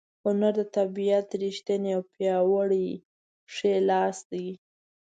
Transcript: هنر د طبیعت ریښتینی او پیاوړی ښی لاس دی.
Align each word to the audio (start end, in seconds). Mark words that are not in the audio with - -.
هنر 0.23 0.53
د 0.59 0.61
طبیعت 0.77 1.27
ریښتینی 1.43 1.89
او 1.97 2.01
پیاوړی 2.13 2.87
ښی 3.53 3.73
لاس 3.89 4.17
دی. 4.31 4.47